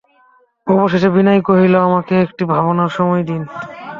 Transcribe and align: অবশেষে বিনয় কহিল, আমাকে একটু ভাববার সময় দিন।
অবশেষে 0.67 1.09
বিনয় 1.15 1.41
কহিল, 1.41 1.73
আমাকে 1.87 2.13
একটু 2.25 2.43
ভাববার 2.51 2.91
সময় 2.97 3.23
দিন। 3.23 3.41